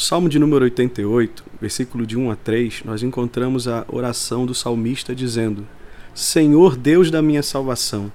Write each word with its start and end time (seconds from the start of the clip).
Salmo 0.00 0.30
de 0.30 0.38
número 0.38 0.64
88, 0.64 1.44
versículo 1.60 2.06
de 2.06 2.16
1 2.16 2.30
a 2.30 2.34
3, 2.34 2.84
nós 2.86 3.02
encontramos 3.02 3.68
a 3.68 3.84
oração 3.86 4.46
do 4.46 4.54
salmista 4.54 5.14
dizendo: 5.14 5.66
Senhor 6.14 6.74
Deus 6.74 7.10
da 7.10 7.20
minha 7.20 7.42
salvação, 7.42 8.10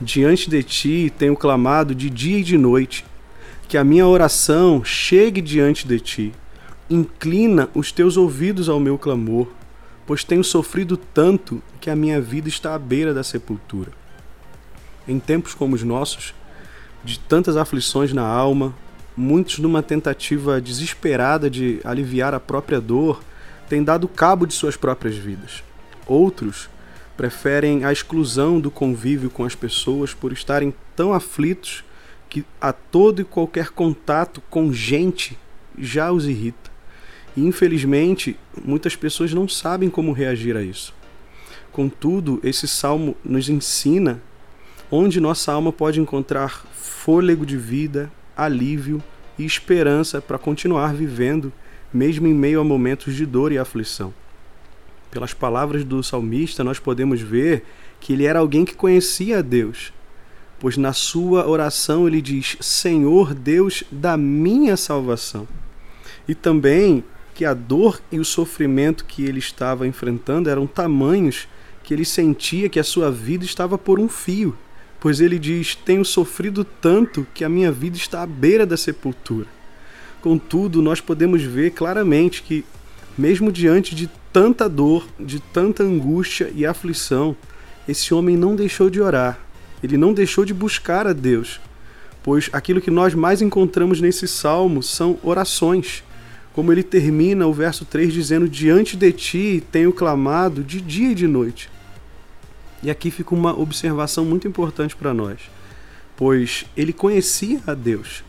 diante 0.00 0.48
de 0.48 0.62
ti 0.62 1.12
tenho 1.18 1.36
clamado 1.36 1.94
de 1.94 2.08
dia 2.08 2.38
e 2.38 2.42
de 2.42 2.56
noite, 2.56 3.04
que 3.68 3.76
a 3.76 3.84
minha 3.84 4.06
oração 4.06 4.82
chegue 4.82 5.42
diante 5.42 5.86
de 5.86 6.00
ti. 6.00 6.32
Inclina 6.88 7.68
os 7.74 7.92
teus 7.92 8.16
ouvidos 8.16 8.70
ao 8.70 8.80
meu 8.80 8.96
clamor, 8.96 9.46
pois 10.06 10.24
tenho 10.24 10.42
sofrido 10.42 10.96
tanto 10.96 11.62
que 11.82 11.90
a 11.90 11.94
minha 11.94 12.18
vida 12.18 12.48
está 12.48 12.74
à 12.74 12.78
beira 12.78 13.12
da 13.12 13.22
sepultura. 13.22 13.92
Em 15.06 15.18
tempos 15.18 15.52
como 15.52 15.74
os 15.74 15.82
nossos, 15.82 16.32
de 17.04 17.18
tantas 17.18 17.58
aflições 17.58 18.10
na 18.14 18.26
alma, 18.26 18.74
muitos, 19.16 19.58
numa 19.58 19.82
tentativa 19.82 20.60
desesperada 20.60 21.50
de 21.50 21.80
aliviar 21.84 22.34
a 22.34 22.40
própria 22.40 22.80
dor, 22.80 23.22
têm 23.68 23.82
dado 23.82 24.08
cabo 24.08 24.46
de 24.46 24.54
suas 24.54 24.76
próprias 24.76 25.16
vidas. 25.16 25.62
Outros 26.06 26.68
preferem 27.16 27.84
a 27.84 27.92
exclusão 27.92 28.58
do 28.58 28.70
convívio 28.70 29.30
com 29.30 29.44
as 29.44 29.54
pessoas 29.54 30.14
por 30.14 30.32
estarem 30.32 30.74
tão 30.96 31.12
aflitos 31.12 31.84
que 32.28 32.44
a 32.60 32.72
todo 32.72 33.20
e 33.20 33.24
qualquer 33.24 33.70
contato 33.70 34.42
com 34.48 34.72
gente 34.72 35.36
já 35.78 36.10
os 36.10 36.26
irrita. 36.26 36.70
E 37.36 37.44
infelizmente, 37.44 38.36
muitas 38.64 38.96
pessoas 38.96 39.32
não 39.32 39.48
sabem 39.48 39.90
como 39.90 40.12
reagir 40.12 40.56
a 40.56 40.62
isso. 40.62 40.94
Contudo, 41.72 42.40
esse 42.42 42.66
salmo 42.66 43.16
nos 43.24 43.48
ensina 43.48 44.20
onde 44.90 45.20
nossa 45.20 45.52
alma 45.52 45.72
pode 45.72 46.00
encontrar 46.00 46.66
fôlego 46.72 47.46
de 47.46 47.56
vida, 47.56 48.10
alívio 48.44 49.02
e 49.38 49.44
esperança 49.44 50.20
para 50.20 50.38
continuar 50.38 50.94
vivendo, 50.94 51.52
mesmo 51.92 52.26
em 52.26 52.34
meio 52.34 52.60
a 52.60 52.64
momentos 52.64 53.14
de 53.14 53.26
dor 53.26 53.52
e 53.52 53.58
aflição. 53.58 54.12
Pelas 55.10 55.34
palavras 55.34 55.84
do 55.84 56.02
salmista, 56.02 56.62
nós 56.62 56.78
podemos 56.78 57.20
ver 57.20 57.64
que 57.98 58.12
ele 58.12 58.24
era 58.24 58.38
alguém 58.38 58.64
que 58.64 58.74
conhecia 58.74 59.38
a 59.38 59.42
Deus, 59.42 59.92
pois 60.58 60.76
na 60.76 60.92
sua 60.92 61.48
oração 61.48 62.06
ele 62.06 62.22
diz: 62.22 62.56
Senhor 62.60 63.34
Deus 63.34 63.84
da 63.90 64.16
minha 64.16 64.76
salvação. 64.76 65.46
E 66.28 66.34
também 66.34 67.04
que 67.34 67.44
a 67.44 67.54
dor 67.54 68.00
e 68.12 68.18
o 68.18 68.24
sofrimento 68.24 69.04
que 69.04 69.24
ele 69.24 69.38
estava 69.38 69.86
enfrentando 69.86 70.48
eram 70.48 70.66
tamanhos 70.66 71.48
que 71.82 71.92
ele 71.92 72.04
sentia 72.04 72.68
que 72.68 72.78
a 72.78 72.84
sua 72.84 73.10
vida 73.10 73.44
estava 73.44 73.76
por 73.76 73.98
um 73.98 74.08
fio 74.08 74.56
pois 75.00 75.20
ele 75.20 75.38
diz: 75.38 75.74
Tenho 75.74 76.04
sofrido 76.04 76.64
tanto 76.64 77.26
que 77.34 77.44
a 77.44 77.48
minha 77.48 77.72
vida 77.72 77.96
está 77.96 78.22
à 78.22 78.26
beira 78.26 78.66
da 78.66 78.76
sepultura. 78.76 79.46
Contudo, 80.20 80.82
nós 80.82 81.00
podemos 81.00 81.42
ver 81.42 81.70
claramente 81.70 82.42
que, 82.42 82.64
mesmo 83.16 83.50
diante 83.50 83.94
de 83.94 84.08
tanta 84.32 84.68
dor, 84.68 85.08
de 85.18 85.40
tanta 85.40 85.82
angústia 85.82 86.52
e 86.54 86.66
aflição, 86.66 87.34
esse 87.88 88.12
homem 88.12 88.36
não 88.36 88.54
deixou 88.54 88.90
de 88.90 89.00
orar, 89.00 89.38
ele 89.82 89.96
não 89.96 90.12
deixou 90.12 90.44
de 90.44 90.52
buscar 90.52 91.06
a 91.06 91.12
Deus, 91.12 91.58
pois 92.22 92.50
aquilo 92.52 92.80
que 92.80 92.90
nós 92.90 93.14
mais 93.14 93.40
encontramos 93.40 94.00
nesse 94.00 94.28
salmo 94.28 94.82
são 94.82 95.18
orações. 95.22 96.04
Como 96.52 96.70
ele 96.70 96.82
termina 96.82 97.46
o 97.46 97.52
verso 97.54 97.84
3 97.84 98.12
dizendo: 98.12 98.48
Diante 98.48 98.96
de 98.96 99.12
ti 99.12 99.62
tenho 99.72 99.92
clamado 99.92 100.62
de 100.62 100.80
dia 100.80 101.12
e 101.12 101.14
de 101.14 101.26
noite. 101.26 101.70
E 102.82 102.90
aqui 102.90 103.10
fica 103.10 103.34
uma 103.34 103.58
observação 103.58 104.24
muito 104.24 104.48
importante 104.48 104.96
para 104.96 105.12
nós, 105.12 105.38
pois 106.16 106.64
ele 106.76 106.92
conhecia 106.92 107.60
a 107.66 107.74
Deus. 107.74 108.24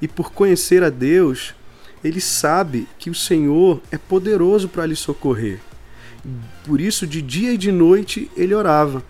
E 0.00 0.06
por 0.06 0.32
conhecer 0.32 0.82
a 0.82 0.90
Deus, 0.90 1.54
ele 2.02 2.20
sabe 2.20 2.88
que 2.98 3.10
o 3.10 3.14
Senhor 3.14 3.80
é 3.90 3.98
poderoso 3.98 4.68
para 4.68 4.86
lhe 4.86 4.96
socorrer. 4.96 5.60
Por 6.64 6.80
isso, 6.80 7.06
de 7.06 7.20
dia 7.20 7.52
e 7.52 7.58
de 7.58 7.72
noite, 7.72 8.30
ele 8.36 8.54
orava. 8.54 9.02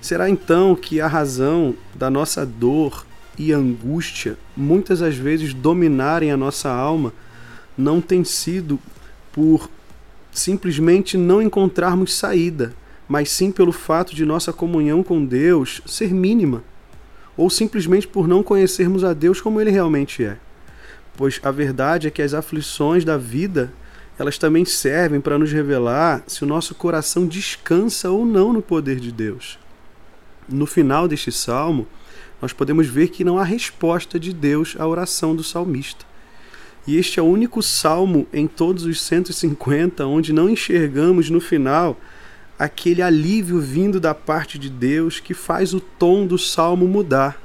Será 0.00 0.28
então 0.28 0.74
que 0.74 1.00
a 1.00 1.06
razão 1.06 1.74
da 1.94 2.10
nossa 2.10 2.44
dor 2.44 3.06
e 3.38 3.52
angústia, 3.52 4.36
muitas 4.56 4.98
das 4.98 5.14
vezes 5.14 5.54
dominarem 5.54 6.30
a 6.30 6.36
nossa 6.36 6.70
alma, 6.70 7.12
não 7.78 8.00
tem 8.00 8.24
sido 8.24 8.78
por 9.30 9.70
simplesmente 10.32 11.16
não 11.16 11.40
encontrarmos 11.40 12.14
saída, 12.14 12.74
mas 13.08 13.30
sim 13.30 13.50
pelo 13.50 13.72
fato 13.72 14.14
de 14.14 14.24
nossa 14.24 14.52
comunhão 14.52 15.02
com 15.02 15.24
Deus 15.24 15.82
ser 15.86 16.12
mínima, 16.12 16.62
ou 17.36 17.48
simplesmente 17.50 18.06
por 18.06 18.28
não 18.28 18.42
conhecermos 18.42 19.04
a 19.04 19.12
Deus 19.12 19.40
como 19.40 19.60
ele 19.60 19.70
realmente 19.70 20.24
é. 20.24 20.38
Pois 21.16 21.40
a 21.42 21.50
verdade 21.50 22.06
é 22.06 22.10
que 22.10 22.22
as 22.22 22.34
aflições 22.34 23.04
da 23.04 23.16
vida, 23.16 23.72
elas 24.18 24.38
também 24.38 24.64
servem 24.64 25.20
para 25.20 25.38
nos 25.38 25.52
revelar 25.52 26.22
se 26.26 26.42
o 26.42 26.46
nosso 26.46 26.74
coração 26.74 27.26
descansa 27.26 28.10
ou 28.10 28.24
não 28.24 28.52
no 28.52 28.62
poder 28.62 28.98
de 28.98 29.12
Deus. 29.12 29.58
No 30.48 30.66
final 30.66 31.06
deste 31.06 31.30
salmo, 31.30 31.86
nós 32.40 32.52
podemos 32.52 32.88
ver 32.88 33.08
que 33.08 33.24
não 33.24 33.38
há 33.38 33.44
resposta 33.44 34.18
de 34.18 34.32
Deus 34.32 34.74
à 34.78 34.86
oração 34.86 35.36
do 35.36 35.44
salmista. 35.44 36.04
E 36.86 36.96
este 36.96 37.20
é 37.20 37.22
o 37.22 37.26
único 37.26 37.62
salmo 37.62 38.26
em 38.32 38.48
todos 38.48 38.84
os 38.84 39.00
150 39.00 40.04
onde 40.06 40.32
não 40.32 40.48
enxergamos 40.48 41.30
no 41.30 41.40
final 41.40 41.96
aquele 42.58 43.02
alívio 43.02 43.60
vindo 43.60 43.98
da 43.98 44.14
parte 44.14 44.58
de 44.58 44.68
Deus 44.68 45.20
que 45.20 45.34
faz 45.34 45.74
o 45.74 45.80
tom 45.80 46.26
do 46.26 46.38
salmo 46.38 46.86
mudar. 46.86 47.40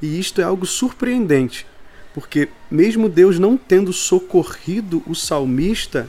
E 0.00 0.18
isto 0.18 0.40
é 0.40 0.44
algo 0.44 0.66
surpreendente, 0.66 1.66
porque, 2.14 2.48
mesmo 2.70 3.08
Deus 3.08 3.38
não 3.38 3.56
tendo 3.56 3.92
socorrido 3.92 5.02
o 5.06 5.14
salmista, 5.14 6.08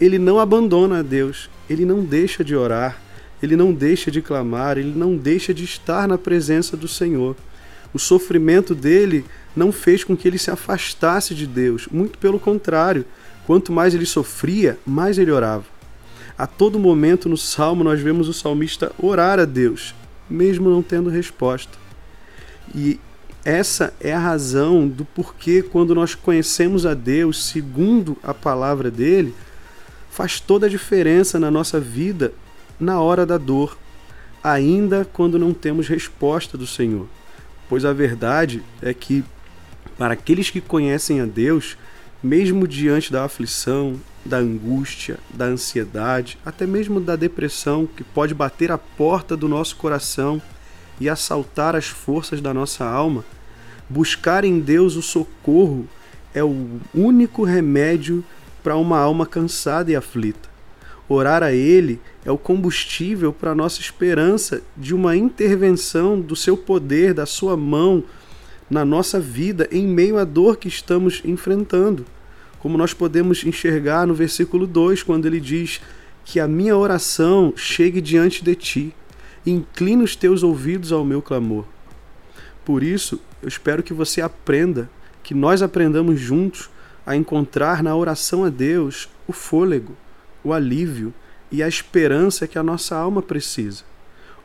ele 0.00 0.18
não 0.18 0.38
abandona 0.38 1.00
a 1.00 1.02
Deus, 1.02 1.50
ele 1.68 1.84
não 1.84 2.02
deixa 2.02 2.42
de 2.42 2.56
orar, 2.56 2.98
ele 3.42 3.56
não 3.56 3.72
deixa 3.72 4.10
de 4.10 4.22
clamar, 4.22 4.78
ele 4.78 4.92
não 4.96 5.16
deixa 5.16 5.52
de 5.52 5.64
estar 5.64 6.08
na 6.08 6.16
presença 6.16 6.76
do 6.76 6.88
Senhor. 6.88 7.36
O 7.92 7.98
sofrimento 7.98 8.74
dele 8.74 9.24
não 9.54 9.72
fez 9.72 10.04
com 10.04 10.16
que 10.16 10.26
ele 10.26 10.38
se 10.38 10.50
afastasse 10.50 11.34
de 11.34 11.46
Deus, 11.46 11.88
muito 11.90 12.18
pelo 12.18 12.38
contrário, 12.38 13.04
quanto 13.46 13.72
mais 13.72 13.94
ele 13.94 14.06
sofria, 14.06 14.78
mais 14.86 15.18
ele 15.18 15.30
orava. 15.30 15.79
A 16.40 16.46
todo 16.46 16.78
momento 16.78 17.28
no 17.28 17.36
salmo 17.36 17.84
nós 17.84 18.00
vemos 18.00 18.26
o 18.26 18.32
salmista 18.32 18.90
orar 18.98 19.38
a 19.38 19.44
Deus, 19.44 19.94
mesmo 20.26 20.70
não 20.70 20.82
tendo 20.82 21.10
resposta. 21.10 21.76
E 22.74 22.98
essa 23.44 23.92
é 24.00 24.14
a 24.14 24.18
razão 24.18 24.88
do 24.88 25.04
porquê, 25.04 25.62
quando 25.62 25.94
nós 25.94 26.14
conhecemos 26.14 26.86
a 26.86 26.94
Deus 26.94 27.44
segundo 27.44 28.16
a 28.22 28.32
palavra 28.32 28.90
dele, 28.90 29.34
faz 30.10 30.40
toda 30.40 30.64
a 30.64 30.70
diferença 30.70 31.38
na 31.38 31.50
nossa 31.50 31.78
vida 31.78 32.32
na 32.80 32.98
hora 33.02 33.26
da 33.26 33.36
dor, 33.36 33.76
ainda 34.42 35.06
quando 35.12 35.38
não 35.38 35.52
temos 35.52 35.88
resposta 35.88 36.56
do 36.56 36.66
Senhor. 36.66 37.06
Pois 37.68 37.84
a 37.84 37.92
verdade 37.92 38.62
é 38.80 38.94
que, 38.94 39.22
para 39.98 40.14
aqueles 40.14 40.48
que 40.48 40.62
conhecem 40.62 41.20
a 41.20 41.26
Deus, 41.26 41.76
mesmo 42.22 42.66
diante 42.66 43.12
da 43.12 43.24
aflição, 43.24 44.00
da 44.24 44.38
angústia, 44.38 45.18
da 45.32 45.46
ansiedade, 45.46 46.38
até 46.44 46.66
mesmo 46.66 47.00
da 47.00 47.16
depressão 47.16 47.86
que 47.86 48.04
pode 48.04 48.34
bater 48.34 48.70
a 48.70 48.78
porta 48.78 49.36
do 49.36 49.48
nosso 49.48 49.76
coração 49.76 50.40
e 51.00 51.08
assaltar 51.08 51.74
as 51.74 51.86
forças 51.86 52.40
da 52.40 52.52
nossa 52.52 52.84
alma, 52.84 53.24
buscar 53.88 54.44
em 54.44 54.60
Deus 54.60 54.96
o 54.96 55.02
socorro 55.02 55.88
é 56.34 56.44
o 56.44 56.80
único 56.94 57.42
remédio 57.44 58.24
para 58.62 58.76
uma 58.76 58.98
alma 58.98 59.26
cansada 59.26 59.90
e 59.90 59.96
aflita. 59.96 60.48
Orar 61.08 61.42
a 61.42 61.52
Ele 61.52 62.00
é 62.24 62.30
o 62.30 62.38
combustível 62.38 63.32
para 63.32 63.50
a 63.50 63.54
nossa 63.54 63.80
esperança 63.80 64.62
de 64.76 64.94
uma 64.94 65.16
intervenção 65.16 66.20
do 66.20 66.36
seu 66.36 66.56
poder, 66.56 67.12
da 67.12 67.26
sua 67.26 67.56
mão 67.56 68.04
na 68.70 68.84
nossa 68.84 69.18
vida 69.18 69.68
em 69.72 69.86
meio 69.88 70.16
à 70.18 70.24
dor 70.24 70.56
que 70.56 70.68
estamos 70.68 71.20
enfrentando. 71.24 72.06
Como 72.60 72.78
nós 72.78 72.94
podemos 72.94 73.42
enxergar 73.44 74.06
no 74.06 74.14
versículo 74.14 74.66
2, 74.66 75.02
quando 75.02 75.26
ele 75.26 75.40
diz: 75.40 75.80
Que 76.24 76.38
a 76.38 76.46
minha 76.46 76.76
oração 76.76 77.52
chegue 77.56 78.00
diante 78.00 78.44
de 78.44 78.54
ti, 78.54 78.94
inclina 79.44 80.04
os 80.04 80.14
teus 80.14 80.42
ouvidos 80.42 80.92
ao 80.92 81.04
meu 81.04 81.22
clamor. 81.22 81.64
Por 82.64 82.82
isso, 82.82 83.20
eu 83.42 83.48
espero 83.48 83.82
que 83.82 83.94
você 83.94 84.20
aprenda, 84.20 84.90
que 85.22 85.34
nós 85.34 85.62
aprendamos 85.62 86.20
juntos 86.20 86.70
a 87.06 87.16
encontrar 87.16 87.82
na 87.82 87.96
oração 87.96 88.44
a 88.44 88.50
Deus 88.50 89.08
o 89.26 89.32
fôlego, 89.32 89.96
o 90.44 90.52
alívio 90.52 91.12
e 91.50 91.62
a 91.62 91.68
esperança 91.68 92.46
que 92.46 92.58
a 92.58 92.62
nossa 92.62 92.94
alma 92.94 93.22
precisa. 93.22 93.82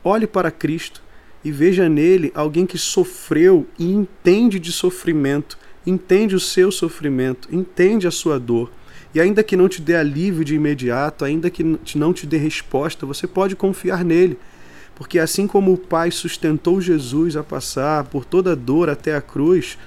Olhe 0.02 0.26
para 0.26 0.50
Cristo 0.50 1.02
e 1.44 1.52
veja 1.52 1.88
nele 1.88 2.32
alguém 2.34 2.66
que 2.66 2.78
sofreu 2.78 3.66
e 3.78 3.92
entende 3.92 4.58
de 4.58 4.72
sofrimento, 4.72 5.58
entende 5.86 6.34
o 6.34 6.40
seu 6.40 6.72
sofrimento, 6.72 7.48
entende 7.50 8.06
a 8.06 8.10
sua 8.10 8.38
dor. 8.38 8.70
E 9.14 9.20
ainda 9.20 9.42
que 9.42 9.56
não 9.56 9.68
te 9.68 9.80
dê 9.80 9.96
alívio 9.96 10.44
de 10.44 10.54
imediato, 10.54 11.24
ainda 11.24 11.48
que 11.48 11.62
não 11.94 12.12
te 12.12 12.26
dê 12.26 12.36
resposta, 12.36 13.06
você 13.06 13.26
pode 13.26 13.56
confiar 13.56 14.04
nele. 14.04 14.38
Porque 14.94 15.18
assim 15.18 15.46
como 15.46 15.72
o 15.72 15.78
Pai 15.78 16.10
sustentou 16.10 16.80
Jesus 16.80 17.36
a 17.36 17.42
passar 17.42 18.04
por 18.04 18.24
toda 18.24 18.52
a 18.52 18.54
dor 18.54 18.90
até 18.90 19.14
a 19.14 19.20
cruz, 19.20 19.78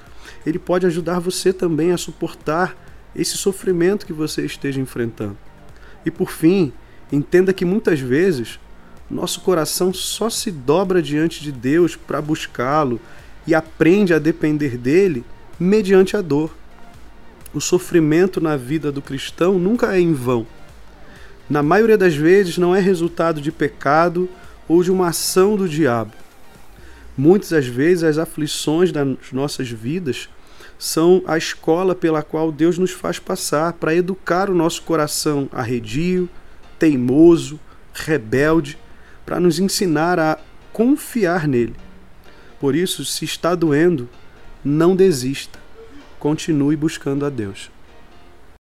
ele 0.46 0.58
pode 0.58 0.86
ajudar 0.86 1.20
você 1.20 1.52
também 1.52 1.92
a 1.92 1.98
suportar 1.98 2.76
esse 3.16 3.38
sofrimento 3.38 4.06
que 4.06 4.14
você 4.14 4.46
esteja 4.46 4.80
enfrentando. 4.80 5.38
E 6.06 6.12
por 6.12 6.32
fim, 6.32 6.72
entenda 7.12 7.52
que 7.54 7.66
muitas 7.66 8.00
vezes 8.00 8.60
nosso 9.10 9.42
coração 9.42 9.92
só 9.94 10.30
se 10.30 10.52
dobra 10.52 11.02
diante 11.02 11.42
de 11.42 11.52
Deus 11.52 11.96
para 11.96 12.22
buscá-lo 12.22 13.00
e 13.46 13.56
aprende 13.56 14.14
a 14.14 14.20
depender 14.20 14.78
dele 14.78 15.26
mediante 15.60 16.16
a 16.16 16.22
dor. 16.22 16.56
O 17.54 17.60
sofrimento 17.60 18.40
na 18.40 18.56
vida 18.56 18.92
do 18.92 19.02
cristão 19.02 19.60
nunca 19.60 19.96
é 19.96 20.00
em 20.00 20.14
vão. 20.14 20.48
Na 21.50 21.62
maioria 21.64 21.98
das 21.98 22.16
vezes 22.16 22.58
não 22.58 22.76
é 22.76 22.80
resultado 22.80 23.42
de 23.42 23.52
pecado 23.52 24.30
ou 24.68 24.84
de 24.84 24.92
uma 24.92 25.08
ação 25.08 25.56
do 25.56 25.68
diabo. 25.68 26.14
Muitas 27.18 27.50
das 27.50 27.68
vezes 27.68 28.04
as 28.04 28.18
aflições 28.18 28.92
das 28.92 29.08
nossas 29.34 29.70
vidas 29.70 30.30
são 30.78 31.22
a 31.28 31.38
escola 31.38 31.94
pela 31.94 32.24
qual 32.24 32.52
Deus 32.52 32.78
nos 32.78 32.92
faz 32.92 33.20
passar 33.20 33.74
para 33.74 33.94
educar 33.94 34.50
o 34.50 34.56
nosso 34.56 34.84
coração 34.84 35.50
arredio, 35.52 36.30
teimoso, 36.78 37.60
rebelde 37.94 38.78
para 39.26 39.40
nos 39.40 39.60
ensinar 39.60 40.18
a 40.18 40.38
confiar 40.72 41.48
nele. 41.48 41.76
Por 42.60 42.76
isso, 42.76 43.04
se 43.04 43.26
está 43.26 43.56
doendo, 43.56 44.08
não 44.64 44.96
desista. 44.96 45.60
Continue 46.20 46.76
buscando 46.76 47.26
a 47.26 47.30
Deus. 47.30 47.72